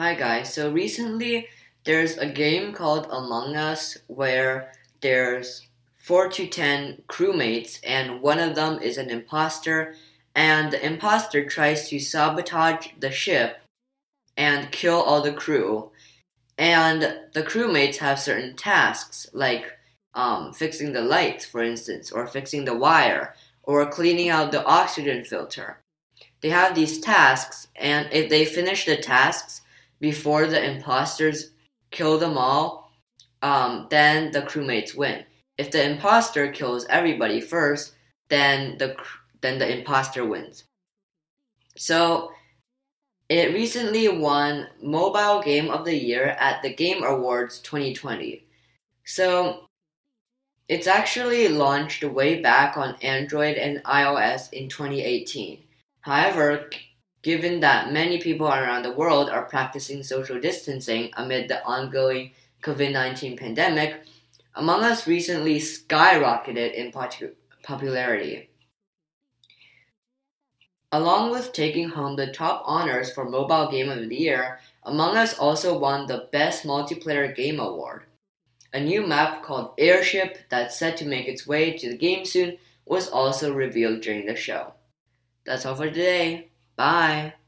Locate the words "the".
10.72-10.82, 12.98-13.10, 15.20-15.34, 17.34-17.42, 20.94-21.02, 22.64-22.74, 24.50-24.64, 28.86-28.96, 30.46-30.62, 34.32-34.42, 35.70-35.84, 38.78-38.96, 39.58-39.78, 45.84-45.96, 46.62-46.74, 58.82-58.92, 61.48-61.64, 72.16-72.32, 74.08-74.16, 76.06-76.28, 81.90-81.96, 84.26-84.36